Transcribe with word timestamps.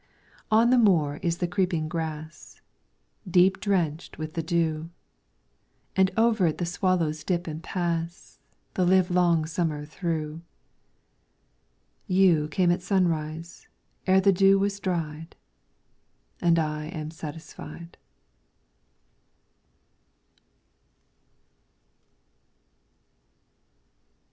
On 0.49 0.71
the 0.71 0.79
moor 0.79 1.19
is 1.21 1.37
the 1.37 1.47
creeping 1.47 1.87
grass, 1.87 2.59
Deep 3.29 3.59
drenched 3.59 4.17
with 4.17 4.33
the 4.33 4.41
dew. 4.41 4.89
And 5.95 6.09
over 6.17 6.47
it 6.47 6.57
the 6.57 6.65
swallows 6.65 7.23
dip 7.23 7.45
and 7.45 7.61
pass. 7.61 8.39
The 8.73 8.83
live 8.83 9.11
long 9.11 9.45
summer 9.45 9.85
through. 9.85 10.41
You 12.07 12.47
came 12.47 12.71
at 12.71 12.81
sunrise, 12.81 13.67
ere 14.07 14.19
the 14.19 14.33
dew 14.33 14.57
was 14.57 14.79
dried, 14.79 15.35
And 16.41 16.57
I 16.57 16.85
am 16.87 17.11
satisfied. 17.11 17.99